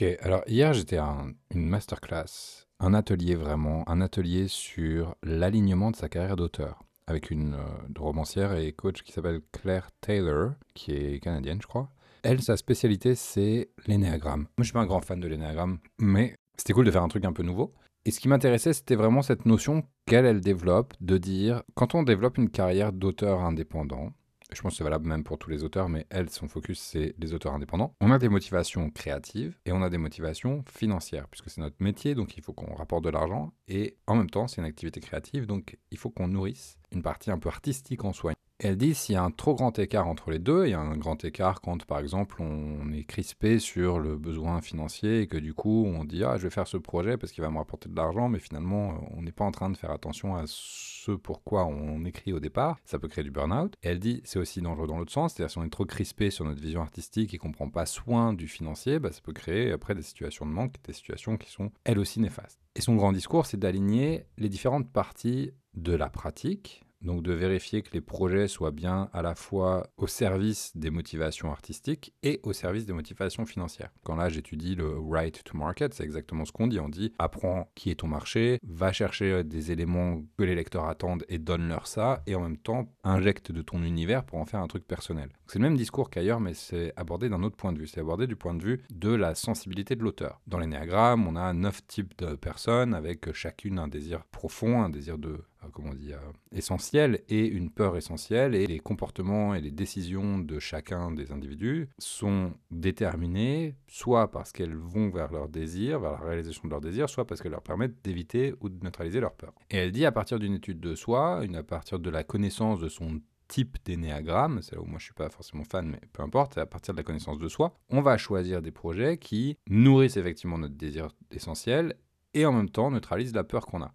[0.00, 5.96] Ok, alors hier j'étais à une masterclass, un atelier vraiment, un atelier sur l'alignement de
[5.96, 11.18] sa carrière d'auteur, avec une euh, romancière et coach qui s'appelle Claire Taylor, qui est
[11.18, 11.90] canadienne je crois.
[12.22, 14.42] Elle, sa spécialité c'est l'énéagramme.
[14.42, 17.08] Moi je suis pas un grand fan de l'énéagramme, mais c'était cool de faire un
[17.08, 17.74] truc un peu nouveau.
[18.04, 22.04] Et ce qui m'intéressait, c'était vraiment cette notion qu'elle, elle développe, de dire, quand on
[22.04, 24.12] développe une carrière d'auteur indépendant,
[24.52, 27.14] je pense que c'est valable même pour tous les auteurs, mais elle, son focus, c'est
[27.18, 27.94] les auteurs indépendants.
[28.00, 32.14] On a des motivations créatives et on a des motivations financières, puisque c'est notre métier,
[32.14, 33.52] donc il faut qu'on rapporte de l'argent.
[33.68, 37.30] Et en même temps, c'est une activité créative, donc il faut qu'on nourrisse une partie
[37.30, 38.32] un peu artistique en soi.
[38.60, 40.80] Elle dit s'il y a un trop grand écart entre les deux, il y a
[40.80, 45.36] un grand écart quand par exemple on est crispé sur le besoin financier et que
[45.36, 47.88] du coup on dit ah je vais faire ce projet parce qu'il va me rapporter
[47.88, 51.66] de l'argent mais finalement on n'est pas en train de faire attention à ce pourquoi
[51.66, 53.74] on écrit au départ, ça peut créer du burn-out.
[53.80, 56.44] Elle dit c'est aussi dangereux dans l'autre sens, c'est-à-dire si on est trop crispé sur
[56.44, 59.94] notre vision artistique et qu'on prend pas soin du financier, bah, ça peut créer après
[59.94, 62.58] des situations de manque, des situations qui sont elles aussi néfastes.
[62.74, 67.82] Et son grand discours c'est d'aligner les différentes parties de la pratique donc de vérifier
[67.82, 72.52] que les projets soient bien à la fois au service des motivations artistiques et au
[72.52, 73.90] service des motivations financières.
[74.04, 76.80] Quand là j'étudie le right to market, c'est exactement ce qu'on dit.
[76.80, 81.24] On dit apprends qui est ton marché, va chercher des éléments que les lecteurs attendent
[81.28, 84.66] et donne-leur ça, et en même temps injecte de ton univers pour en faire un
[84.68, 85.30] truc personnel.
[85.46, 87.86] C'est le même discours qu'ailleurs, mais c'est abordé d'un autre point de vue.
[87.86, 90.40] C'est abordé du point de vue de la sensibilité de l'auteur.
[90.46, 95.18] Dans l'énéagramme, on a neuf types de personnes avec chacune un désir profond, un désir
[95.18, 95.40] de
[95.72, 96.16] comment euh,
[96.52, 98.54] essentielle et une peur essentielle.
[98.54, 104.76] Et les comportements et les décisions de chacun des individus sont déterminés soit parce qu'elles
[104.76, 108.02] vont vers leur désir, vers la réalisation de leur désir, soit parce qu'elles leur permettent
[108.04, 109.52] d'éviter ou de neutraliser leur peur.
[109.70, 112.80] Et elle dit à partir d'une étude de soi, une, à partir de la connaissance
[112.80, 116.22] de son type d'énéagramme, c'est là où moi je suis pas forcément fan, mais peu
[116.22, 120.18] importe, à partir de la connaissance de soi, on va choisir des projets qui nourrissent
[120.18, 121.96] effectivement notre désir essentiel
[122.34, 123.92] et en même temps neutralisent la peur qu'on a.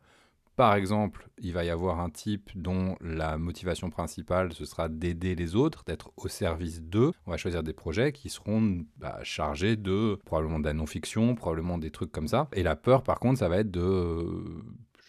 [0.55, 5.33] Par exemple, il va y avoir un type dont la motivation principale, ce sera d'aider
[5.33, 7.11] les autres, d'être au service d'eux.
[7.25, 11.79] On va choisir des projets qui seront bah, chargés de probablement de la non-fiction, probablement
[11.79, 12.49] des trucs comme ça.
[12.53, 14.25] Et la peur, par contre, ça va être de...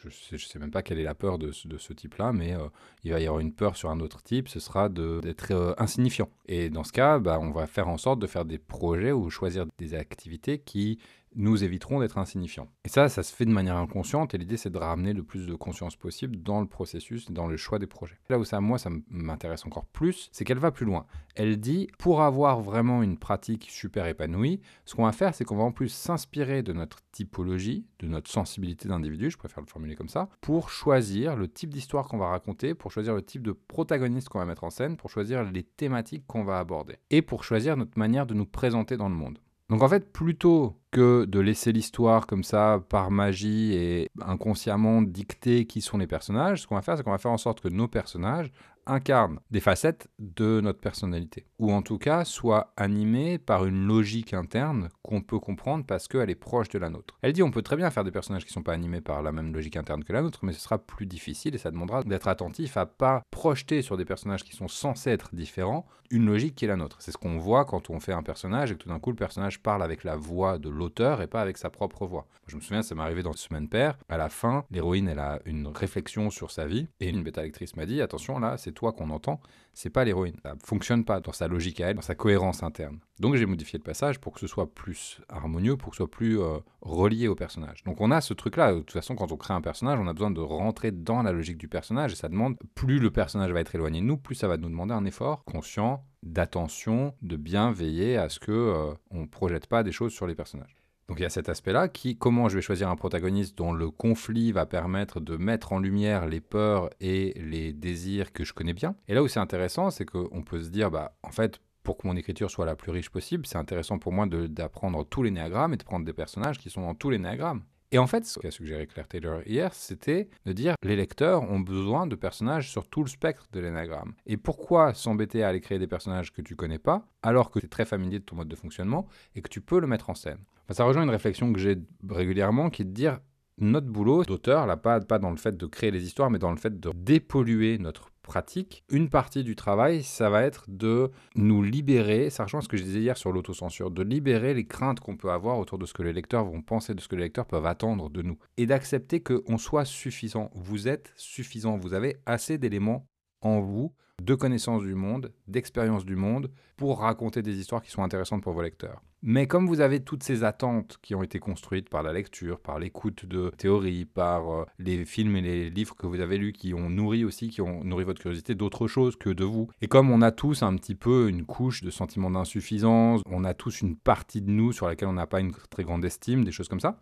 [0.03, 2.69] Je sais, sais même pas quelle est la peur de, ce type-là, mais euh,
[3.05, 6.28] il va y avoir une peur sur un autre type, ce sera d'être euh, insignifiant.
[6.47, 9.31] Et dans ce cas, bah, on va faire en sorte de faire des projets ou
[9.31, 10.99] choisir des activités qui
[11.34, 12.68] nous éviterons d'être insignifiants.
[12.84, 15.46] Et ça, ça se fait de manière inconsciente, et l'idée c'est de ramener le plus
[15.46, 18.18] de conscience possible dans le processus, dans le choix des projets.
[18.28, 21.06] Là où ça, moi, ça m'intéresse encore plus, c'est qu'elle va plus loin.
[21.34, 25.56] Elle dit, pour avoir vraiment une pratique super épanouie, ce qu'on va faire, c'est qu'on
[25.56, 29.94] va en plus s'inspirer de notre typologie, de notre sensibilité d'individu, je préfère le formuler
[29.94, 33.52] comme ça, pour choisir le type d'histoire qu'on va raconter, pour choisir le type de
[33.52, 37.44] protagoniste qu'on va mettre en scène, pour choisir les thématiques qu'on va aborder, et pour
[37.44, 39.38] choisir notre manière de nous présenter dans le monde.
[39.70, 45.66] Donc en fait, plutôt que de laisser l'histoire comme ça par magie et inconsciemment dicter
[45.66, 47.69] qui sont les personnages, ce qu'on va faire, c'est qu'on va faire en sorte que
[47.69, 48.52] nos personnages
[48.86, 54.34] incarnent des facettes de notre personnalité, ou en tout cas soient animés par une logique
[54.34, 57.18] interne qu'on peut comprendre parce qu'elle est proche de la nôtre.
[57.22, 59.22] Elle dit on peut très bien faire des personnages qui ne sont pas animés par
[59.22, 62.02] la même logique interne que la nôtre, mais ce sera plus difficile et ça demandera
[62.02, 66.54] d'être attentif à pas projeter sur des personnages qui sont censés être différents une logique
[66.54, 66.98] qui est la nôtre.
[67.00, 69.16] C'est ce qu'on voit quand on fait un personnage et que tout d'un coup le
[69.16, 72.26] personnage parle avec la voix de l'auteur et pas avec sa propre voix.
[72.46, 73.96] Je me souviens, ça m'est arrivé dans Semaine Père.
[74.08, 77.76] À la fin, l'héroïne, elle a une réflexion sur sa vie et une bêta lectrice
[77.76, 79.40] m'a dit attention là, c'est toi qu'on entend,
[79.72, 80.36] c'est pas l'héroïne.
[80.42, 82.99] Ça fonctionne pas dans sa logique à elle, dans sa cohérence interne.
[83.19, 86.10] Donc j'ai modifié le passage pour que ce soit plus harmonieux, pour que ce soit
[86.10, 87.82] plus euh, relié au personnage.
[87.84, 88.75] Donc on a ce truc-là.
[88.75, 91.32] De toute façon, quand on crée un personnage, on a besoin de rentrer dans la
[91.32, 94.34] logique du personnage et ça demande, plus le personnage va être éloigné de nous, plus
[94.34, 98.94] ça va nous demander un effort conscient d'attention, de bien veiller à ce que euh,
[99.10, 100.83] on projette pas des choses sur les personnages.
[101.08, 103.90] Donc il y a cet aspect-là qui, comment je vais choisir un protagoniste dont le
[103.90, 108.72] conflit va permettre de mettre en lumière les peurs et les désirs que je connais
[108.72, 108.96] bien.
[109.08, 112.06] Et là où c'est intéressant, c'est qu'on peut se dire, bah en fait, pour que
[112.06, 115.74] mon écriture soit la plus riche possible, c'est intéressant pour moi d'apprendre tous les néagrammes
[115.74, 117.62] et de prendre des personnages qui sont dans tous les néagrammes.
[117.92, 121.60] Et en fait, ce qu'a suggéré Claire Taylor hier, c'était de dire les lecteurs ont
[121.60, 124.14] besoin de personnages sur tout le spectre de l'énagramme.
[124.26, 127.66] Et pourquoi s'embêter à aller créer des personnages que tu connais pas, alors que tu
[127.66, 130.14] es très familier de ton mode de fonctionnement et que tu peux le mettre en
[130.14, 130.40] scène?
[130.70, 131.76] Ça rejoint une réflexion que j'ai
[132.08, 133.20] régulièrement qui est de dire
[133.58, 136.50] notre boulot d'auteur, là, pas, pas dans le fait de créer les histoires, mais dans
[136.50, 138.82] le fait de dépolluer notre pratique.
[138.91, 142.82] Une partie du travail, ça va être de nous libérer, ça rejoint ce que je
[142.82, 146.03] disais hier sur l'autocensure, de libérer les craintes qu'on peut avoir autour de ce que
[146.03, 148.38] les lecteurs vont penser, de ce que les lecteurs peuvent attendre de nous.
[148.56, 150.50] Et d'accepter qu'on soit suffisant.
[150.55, 153.06] Vous êtes suffisant, vous avez assez d'éléments
[153.43, 158.02] en vous de connaissances du monde, d'expérience du monde, pour raconter des histoires qui sont
[158.02, 159.02] intéressantes pour vos lecteurs.
[159.22, 162.78] Mais comme vous avez toutes ces attentes qui ont été construites par la lecture, par
[162.78, 166.75] l'écoute de théories, par euh, les films et les livres que vous avez lus, qui
[166.75, 170.11] ont nourri aussi, qui ont nourri votre curiosité d'autre chose que de vous, et comme
[170.11, 173.96] on a tous un petit peu une couche de sentiment d'insuffisance, on a tous une
[173.96, 176.81] partie de nous sur laquelle on n'a pas une très grande estime, des choses comme
[176.81, 177.00] ça,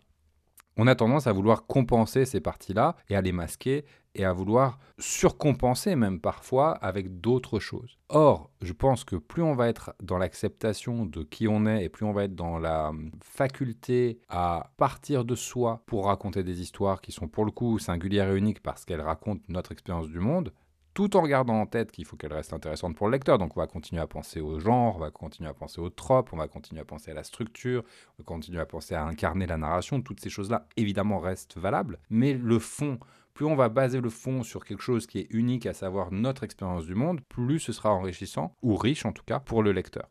[0.77, 3.85] on a tendance à vouloir compenser ces parties-là et à les masquer
[4.15, 7.99] et à vouloir surcompenser même parfois avec d'autres choses.
[8.09, 11.89] Or, je pense que plus on va être dans l'acceptation de qui on est et
[11.89, 16.61] plus on va être dans la hum, faculté à partir de soi pour raconter des
[16.61, 20.21] histoires qui sont pour le coup singulières et uniques parce qu'elles racontent notre expérience du
[20.21, 20.53] monde,
[20.95, 23.39] tout en gardant en tête qu'il faut qu'elle reste intéressante pour le lecteur.
[23.39, 26.33] Donc on va continuer à penser au genre, on va continuer à penser aux tropes,
[26.33, 27.83] on va continuer à penser à la structure,
[28.19, 30.03] on va continuer à penser à incarner la narration.
[30.03, 31.99] Toutes ces choses-là, évidemment, restent valables.
[32.11, 32.99] Mais le fond,
[33.35, 36.45] plus on va baser le fond sur quelque chose qui est unique, à savoir notre
[36.45, 40.09] expérience du monde, plus ce sera enrichissant, ou riche en tout cas, pour le lecteur.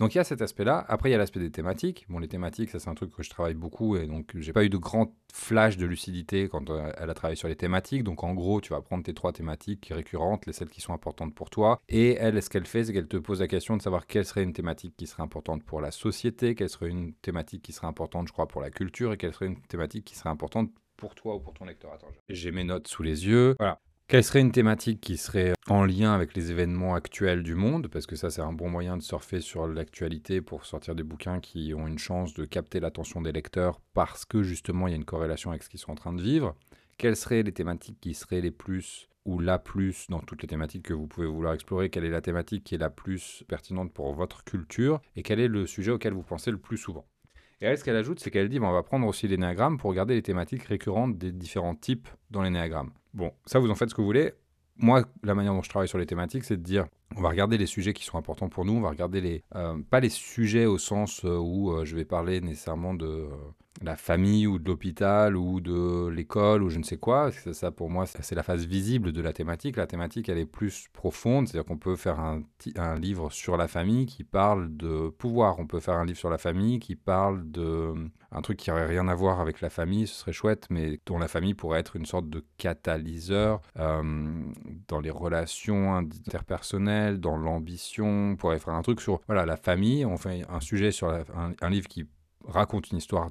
[0.00, 0.82] Donc il y a cet aspect-là.
[0.88, 2.06] Après, il y a l'aspect des thématiques.
[2.08, 4.64] Bon, les thématiques, ça c'est un truc que je travaille beaucoup et donc j'ai pas
[4.64, 8.02] eu de grand flash de lucidité quand euh, elle a travaillé sur les thématiques.
[8.02, 11.34] Donc en gros, tu vas prendre tes trois thématiques récurrentes, les celles qui sont importantes
[11.34, 11.82] pour toi.
[11.90, 14.42] Et elle, ce qu'elle fait, c'est qu'elle te pose la question de savoir quelle serait
[14.42, 18.26] une thématique qui serait importante pour la société, quelle serait une thématique qui serait importante,
[18.26, 21.34] je crois, pour la culture et quelle serait une thématique qui serait importante pour toi
[21.34, 21.92] ou pour ton lecteur.
[21.92, 23.54] Attends, j'ai mes notes sous les yeux.
[23.58, 23.78] Voilà.
[24.10, 27.86] Quelle serait une thématique qui serait en lien avec les événements actuels du monde?
[27.86, 31.38] Parce que ça, c'est un bon moyen de surfer sur l'actualité pour sortir des bouquins
[31.38, 34.96] qui ont une chance de capter l'attention des lecteurs parce que justement, il y a
[34.96, 36.56] une corrélation avec ce qu'ils sont en train de vivre.
[36.98, 40.86] Quelles seraient les thématiques qui seraient les plus ou la plus dans toutes les thématiques
[40.86, 44.12] que vous pouvez vouloir explorer Quelle est la thématique qui est la plus pertinente pour
[44.12, 47.06] votre culture Et quel est le sujet auquel vous pensez le plus souvent?
[47.60, 49.90] Et elle, ce qu'elle ajoute, c'est qu'elle dit on va prendre aussi les néagrammes pour
[49.90, 52.92] regarder les thématiques récurrentes des différents types dans les néagrammes.
[53.12, 54.32] Bon, ça, vous en faites ce que vous voulez.
[54.76, 56.86] Moi, la manière dont je travaille sur les thématiques, c'est de dire
[57.16, 59.44] on va regarder les sujets qui sont importants pour nous, on va regarder les.
[59.56, 63.28] Euh, pas les sujets au sens euh, où euh, je vais parler nécessairement de
[63.82, 67.30] la famille ou de l'hôpital ou de l'école ou je ne sais quoi.
[67.52, 69.76] Ça, pour moi, c'est la phase visible de la thématique.
[69.76, 71.48] La thématique, elle est plus profonde.
[71.48, 72.42] C'est-à-dire qu'on peut faire un,
[72.76, 75.58] un, livre sur la famille qui parle de pouvoir.
[75.58, 77.94] On peut faire un livre sur la famille qui parle de
[78.32, 80.06] un truc qui n'aurait rien à voir avec la famille.
[80.06, 84.02] Ce serait chouette, mais dont la famille pourrait être une sorte de catalyseur euh,
[84.88, 88.32] dans les relations interpersonnelles, dans l'ambition.
[88.32, 90.04] On pourrait faire un truc sur voilà la famille.
[90.04, 92.06] On fait un sujet sur un livre qui
[92.46, 93.30] raconte une histoire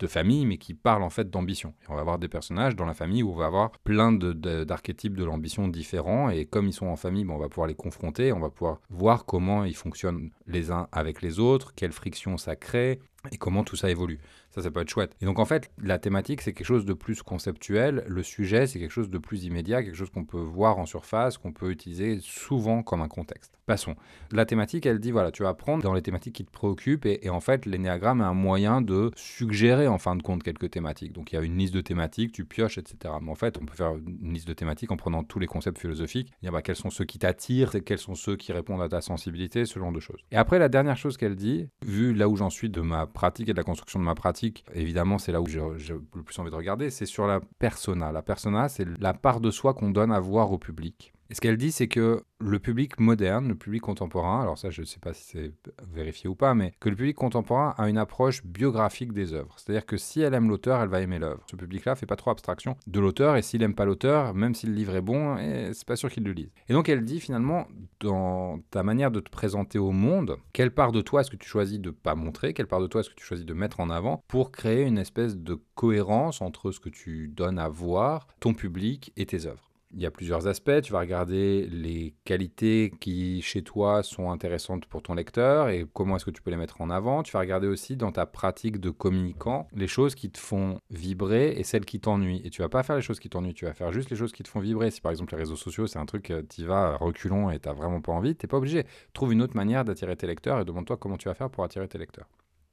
[0.00, 1.74] de famille, mais qui parle en fait d'ambition.
[1.88, 5.24] on va avoir des personnages dans la famille où on va avoir plein d'archétypes de,
[5.24, 8.50] l'ambition différents, et comme ils sont en famille, on va pouvoir les confronter, on va
[8.50, 12.98] pouvoir voir comment ils fonctionnent les uns avec les autres, quelle friction ça crée,
[13.30, 14.18] et comment tout ça évolue.
[14.50, 15.16] Ça, ça peut être chouette.
[15.20, 18.04] Et donc, en fait, la thématique, c'est quelque chose de plus conceptuel.
[18.08, 21.38] Le sujet, c'est quelque chose de plus immédiat, quelque chose qu'on peut voir en surface,
[21.38, 23.52] qu'on peut utiliser souvent comme un contexte.
[23.66, 23.94] Passons.
[24.32, 27.30] La thématique, elle dit, voilà, tu vas prendre dans les thématiques qui te préoccupent, et,
[27.30, 31.12] en fait, l'énéagramme est un moyen de suggérer, en fin de compte, quelques thématiques.
[31.12, 33.14] Donc, il y a une liste de thématiques, tu pioches, etc.
[33.22, 35.78] Mais en fait, on peut faire une liste de thématiques en prenant tous les concepts
[35.78, 39.64] philosophiques, bah, quels sont ceux qui t'attirent, quels sont ceux qui répondent à ta sensibilité,
[39.64, 40.20] ce genre de choses.
[40.32, 43.48] Et après, la dernière chose qu'elle dit, vu là où j'en suis de ma pratique
[43.48, 44.39] et de la construction de ma pratique,
[44.74, 48.12] évidemment, c'est là où j'ai le plus envie de regarder, c'est sur la persona.
[48.12, 51.12] La persona, c'est la part de soi qu'on donne à voir au public.
[51.30, 54.80] Et ce qu'elle dit, c'est que le public moderne, le public contemporain, alors ça je
[54.80, 55.52] ne sais pas si c'est
[55.92, 59.54] vérifié ou pas, mais que le public contemporain a une approche biographique des œuvres.
[59.56, 61.44] C'est-à-dire que si elle aime l'auteur, elle va aimer l'œuvre.
[61.48, 64.66] Ce public-là fait pas trop abstraction de l'auteur, et s'il aime pas l'auteur, même si
[64.66, 66.50] le livre est bon, eh, c'est pas sûr qu'il le lise.
[66.68, 67.68] Et donc elle dit finalement,
[68.00, 71.48] dans ta manière de te présenter au monde, quelle part de toi est-ce que tu
[71.48, 73.90] choisis de pas montrer, quelle part de toi est-ce que tu choisis de mettre en
[73.90, 78.52] avant pour créer une espèce de cohérence entre ce que tu donnes à voir, ton
[78.52, 79.69] public et tes œuvres?
[79.92, 80.80] Il y a plusieurs aspects.
[80.82, 86.16] Tu vas regarder les qualités qui, chez toi, sont intéressantes pour ton lecteur et comment
[86.16, 87.22] est-ce que tu peux les mettre en avant.
[87.22, 91.52] Tu vas regarder aussi dans ta pratique de communicant les choses qui te font vibrer
[91.56, 92.40] et celles qui t'ennuient.
[92.44, 94.32] Et tu vas pas faire les choses qui t'ennuient, tu vas faire juste les choses
[94.32, 94.90] qui te font vibrer.
[94.90, 97.68] Si par exemple les réseaux sociaux, c'est un truc, euh, tu vas reculons et tu
[97.68, 98.84] n'as vraiment pas envie, tu n'es pas obligé.
[99.12, 101.88] Trouve une autre manière d'attirer tes lecteurs et demande-toi comment tu vas faire pour attirer
[101.88, 102.28] tes lecteurs.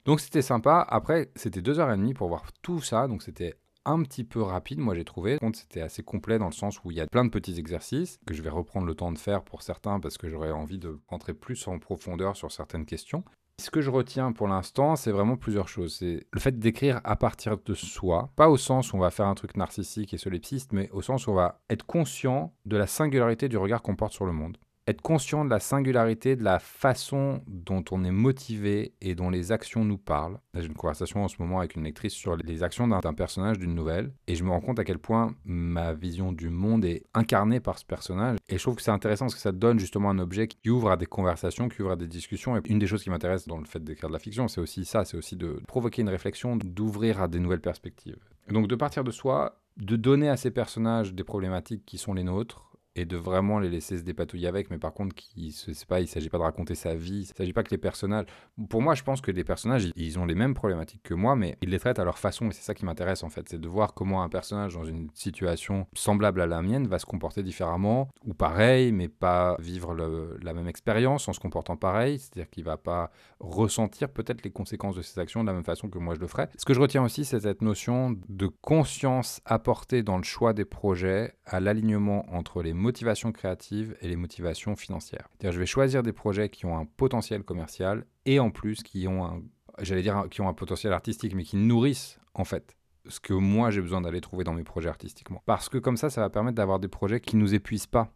[0.05, 0.85] Donc c'était sympa.
[0.87, 3.07] Après, c'était deux heures et demie pour voir tout ça.
[3.07, 3.55] Donc c'était
[3.87, 5.37] un petit peu rapide, moi j'ai trouvé.
[5.39, 8.19] Contre, c'était assez complet dans le sens où il y a plein de petits exercices
[8.25, 10.99] que je vais reprendre le temps de faire pour certains parce que j'aurais envie de
[11.07, 13.23] rentrer plus en profondeur sur certaines questions.
[13.59, 15.95] Ce que je retiens pour l'instant, c'est vraiment plusieurs choses.
[15.95, 19.25] C'est le fait d'écrire à partir de soi, pas au sens où on va faire
[19.25, 22.85] un truc narcissique et solipsiste, mais au sens où on va être conscient de la
[22.85, 26.59] singularité du regard qu'on porte sur le monde être conscient de la singularité de la
[26.59, 30.39] façon dont on est motivé et dont les actions nous parlent.
[30.53, 33.75] J'ai une conversation en ce moment avec une lectrice sur les actions d'un personnage d'une
[33.75, 37.59] nouvelle et je me rends compte à quel point ma vision du monde est incarnée
[37.59, 40.19] par ce personnage et je trouve que c'est intéressant parce que ça donne justement un
[40.19, 43.03] objet qui ouvre à des conversations, qui ouvre à des discussions et une des choses
[43.03, 45.61] qui m'intéresse dans le fait d'écrire de la fiction, c'est aussi ça, c'est aussi de
[45.67, 48.17] provoquer une réflexion, d'ouvrir à des nouvelles perspectives.
[48.49, 52.23] donc de partir de soi, de donner à ces personnages des problématiques qui sont les
[52.23, 52.66] nôtres,
[52.97, 56.37] et de vraiment les laisser se dépatouiller avec, mais par contre, il ne s'agit pas
[56.37, 58.25] de raconter sa vie, il ne s'agit pas que les personnages...
[58.69, 61.57] Pour moi, je pense que les personnages, ils ont les mêmes problématiques que moi, mais
[61.61, 63.67] ils les traitent à leur façon, et c'est ça qui m'intéresse en fait, c'est de
[63.67, 68.09] voir comment un personnage dans une situation semblable à la mienne va se comporter différemment,
[68.25, 69.95] ou pareil, mais pas vivre
[70.41, 74.95] la même expérience en se comportant pareil, c'est-à-dire qu'il va pas ressentir peut-être les conséquences
[74.95, 76.49] de ses actions de la même façon que moi je le ferais.
[76.57, 80.65] Ce que je retiens aussi, c'est cette notion de conscience apportée dans le choix des
[80.65, 85.27] projets à l'alignement entre les motivations créatives et les motivations financières.
[85.41, 89.25] Je vais choisir des projets qui ont un potentiel commercial et en plus qui ont
[89.25, 89.41] un,
[89.79, 92.77] j'allais dire, qui ont un potentiel artistique, mais qui nourrissent en fait
[93.09, 95.43] ce que moi j'ai besoin d'aller trouver dans mes projets artistiquement.
[95.45, 98.13] Parce que comme ça, ça va permettre d'avoir des projets qui nous épuisent pas.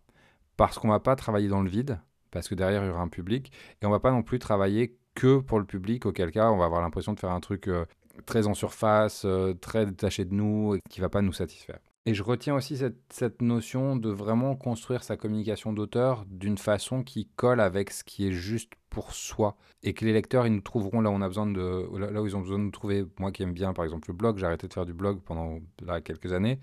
[0.56, 2.00] Parce qu'on va pas travailler dans le vide,
[2.30, 3.52] parce que derrière il y aura un public,
[3.82, 6.66] et on va pas non plus travailler que pour le public, auquel cas on va
[6.66, 7.86] avoir l'impression de faire un truc euh,
[8.26, 11.80] très en surface, euh, très détaché de nous, et qui va pas nous satisfaire.
[12.08, 12.78] Et je retiens aussi
[13.10, 18.28] cette, notion de vraiment construire sa communication d'auteur d'une façon qui colle avec ce qui
[18.28, 19.56] est juste pour soi.
[19.84, 22.36] Et que les lecteurs, ils nous trouveront là où, on a besoin de, là ils
[22.36, 23.06] ont besoin de nous trouver.
[23.20, 25.60] Moi qui aime bien, par exemple, le blog, j'ai arrêté de faire du blog pendant
[25.84, 26.60] là, quelques années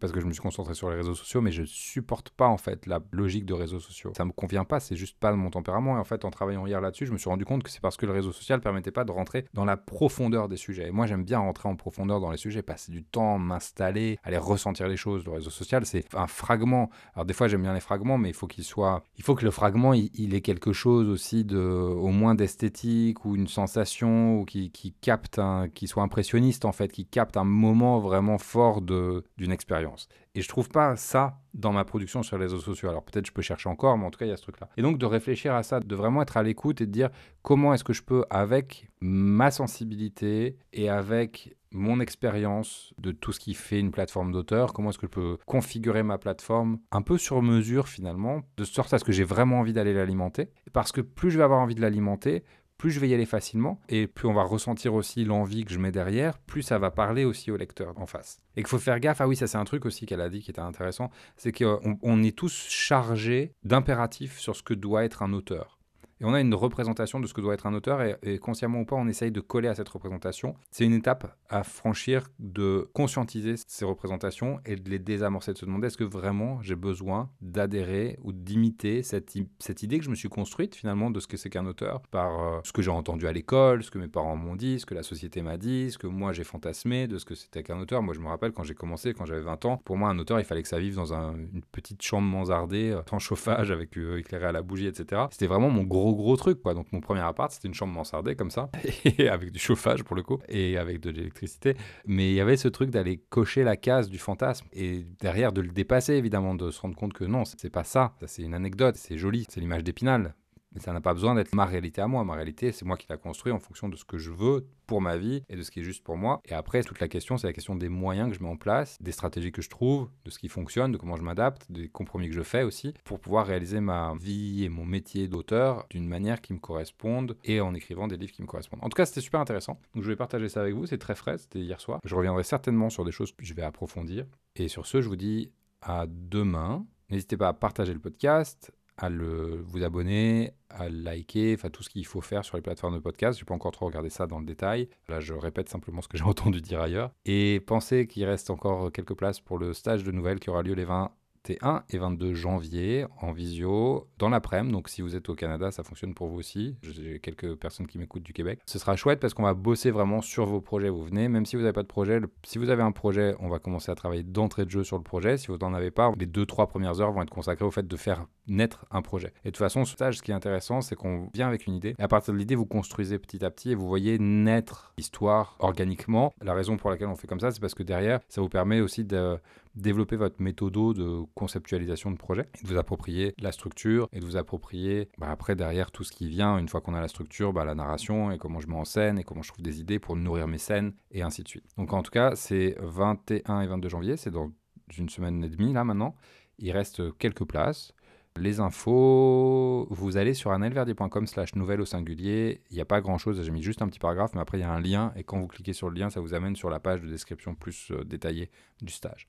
[0.00, 2.56] parce que je me suis concentré sur les réseaux sociaux, mais je supporte pas en
[2.56, 4.12] fait la logique de réseaux sociaux.
[4.16, 5.96] Ça me convient pas, c'est juste pas mon tempérament.
[5.96, 7.96] Et en fait, en travaillant hier là-dessus, je me suis rendu compte que c'est parce
[7.96, 10.88] que le réseau social permettait pas de rentrer dans la profondeur des sujets.
[10.88, 14.38] Et moi, j'aime bien rentrer en profondeur dans les sujets, passer du temps, m'installer, aller
[14.38, 15.24] ressentir les choses.
[15.24, 16.90] Le réseau social, c'est un fragment.
[17.14, 19.44] Alors des fois, j'aime bien les fragments, mais il faut qu'il soit, il faut que
[19.44, 24.44] le fragment, il, ait quelque chose aussi de, au moins d'esthétique ou une sensation ou
[24.44, 28.80] qui, qui capte, un, qui soit impressionniste en fait, qui capte un moment vraiment fort
[28.80, 29.89] de d'une expérience.
[30.34, 32.88] Et je trouve pas ça dans ma production sur les réseaux sociaux.
[32.88, 34.68] Alors peut-être je peux chercher encore, mais en tout cas il y a ce truc-là.
[34.76, 37.10] Et donc de réfléchir à ça, de vraiment être à l'écoute et de dire
[37.42, 43.40] comment est-ce que je peux, avec ma sensibilité et avec mon expérience de tout ce
[43.40, 47.16] qui fait une plateforme d'auteur, comment est-ce que je peux configurer ma plateforme un peu
[47.16, 50.50] sur mesure finalement, de sorte à ce que j'ai vraiment envie d'aller l'alimenter.
[50.72, 52.44] Parce que plus je vais avoir envie de l'alimenter,
[52.80, 55.78] plus je vais y aller facilement et plus on va ressentir aussi l'envie que je
[55.78, 58.40] mets derrière, plus ça va parler aussi au lecteur en face.
[58.56, 60.40] Et qu'il faut faire gaffe, ah oui, ça c'est un truc aussi qu'elle a dit
[60.40, 65.22] qui était intéressant, c'est qu'on on est tous chargés d'impératifs sur ce que doit être
[65.22, 65.79] un auteur.
[66.20, 68.84] Et on a une représentation de ce que doit être un auteur, et, consciemment ou
[68.84, 70.54] pas, on essaye de coller à cette représentation.
[70.70, 75.64] C'est une étape à franchir de conscientiser ces représentations et de les désamorcer, de se
[75.64, 80.14] demander est-ce que vraiment j'ai besoin d'adhérer ou d'imiter cette, cette idée que je me
[80.14, 83.26] suis construite finalement de ce que c'est qu'un auteur par euh, ce que j'ai entendu
[83.26, 85.98] à l'école, ce que mes parents m'ont dit, ce que la société m'a dit, ce
[85.98, 88.02] que moi j'ai fantasmé de ce que c'était qu'un auteur.
[88.02, 90.38] Moi je me rappelle quand j'ai commencé, quand j'avais 20 ans, pour moi un auteur
[90.38, 94.18] il fallait que ça vive dans une petite chambre mansardée, euh, sans chauffage, avec euh,
[94.18, 95.22] éclairé à la bougie, etc.
[95.30, 96.74] C'était vraiment mon gros gros truc quoi.
[96.74, 98.70] Donc mon premier appart c'était une chambre mansardée comme ça
[99.04, 101.76] et avec du chauffage pour le coup et avec de l'électricité.
[102.06, 105.60] Mais il y avait ce truc d'aller cocher la case du fantasme et derrière de
[105.60, 108.14] le dépasser évidemment, de se rendre compte que non c'est pas ça.
[108.20, 110.34] Ça c'est une anecdote, c'est joli, c'est l'image d'Épinal.
[110.74, 112.24] Mais ça n'a pas besoin d'être ma réalité à moi.
[112.24, 115.00] Ma réalité, c'est moi qui la construis en fonction de ce que je veux pour
[115.00, 116.40] ma vie et de ce qui est juste pour moi.
[116.44, 118.96] Et après, toute la question, c'est la question des moyens que je mets en place,
[119.00, 122.28] des stratégies que je trouve, de ce qui fonctionne, de comment je m'adapte, des compromis
[122.28, 126.40] que je fais aussi, pour pouvoir réaliser ma vie et mon métier d'auteur d'une manière
[126.40, 128.80] qui me corresponde et en écrivant des livres qui me correspondent.
[128.82, 129.80] En tout cas, c'était super intéressant.
[129.94, 130.86] Donc, je vais partager ça avec vous.
[130.86, 131.38] C'est très frais.
[131.38, 132.00] C'était hier soir.
[132.04, 134.26] Je reviendrai certainement sur des choses que je vais approfondir.
[134.56, 135.50] Et sur ce, je vous dis
[135.82, 136.86] à demain.
[137.10, 141.88] N'hésitez pas à partager le podcast, à le, vous abonner, à liker, enfin tout ce
[141.88, 143.38] qu'il faut faire sur les plateformes de podcast.
[143.38, 144.88] Je n'ai pas encore trop regardé ça dans le détail.
[145.08, 147.10] Là, je répète simplement ce que j'ai entendu dire ailleurs.
[147.24, 150.74] Et pensez qu'il reste encore quelques places pour le stage de nouvelles qui aura lieu
[150.74, 151.10] les 20,
[151.48, 154.72] 21 et 22 janvier en visio dans l'après-midi.
[154.72, 156.76] Donc si vous êtes au Canada, ça fonctionne pour vous aussi.
[156.82, 158.60] J'ai quelques personnes qui m'écoutent du Québec.
[158.66, 160.88] Ce sera chouette parce qu'on va bosser vraiment sur vos projets.
[160.88, 163.48] Vous venez, même si vous n'avez pas de projet, si vous avez un projet, on
[163.48, 165.38] va commencer à travailler d'entrée de jeu sur le projet.
[165.38, 167.86] Si vous n'en avez pas, les deux, trois premières heures vont être consacrées au fait
[167.86, 169.32] de faire naître un projet.
[169.44, 171.74] Et de toute façon, ce stage, ce qui est intéressant, c'est qu'on vient avec une
[171.74, 171.94] idée.
[171.98, 175.56] Et à partir de l'idée, vous construisez petit à petit et vous voyez naître l'histoire
[175.60, 176.34] organiquement.
[176.42, 178.80] La raison pour laquelle on fait comme ça, c'est parce que derrière, ça vous permet
[178.80, 179.38] aussi de
[179.74, 184.24] développer votre méthode de conceptualisation de projet, et de vous approprier la structure et de
[184.24, 187.52] vous approprier bah, après derrière tout ce qui vient, une fois qu'on a la structure,
[187.52, 189.98] bah, la narration et comment je mets en scène et comment je trouve des idées
[189.98, 191.64] pour nourrir mes scènes et ainsi de suite.
[191.76, 194.50] Donc en tout cas, c'est 21 et 22 janvier, c'est dans
[194.96, 196.14] une semaine et demie là maintenant.
[196.58, 197.94] Il reste quelques places.
[198.36, 202.62] Les infos, vous allez sur annelverdier.com slash nouvelle au singulier.
[202.70, 204.60] Il n'y a pas grand chose, j'ai mis juste un petit paragraphe, mais après il
[204.60, 206.70] y a un lien et quand vous cliquez sur le lien, ça vous amène sur
[206.70, 208.50] la page de description plus euh, détaillée
[208.82, 209.26] du stage.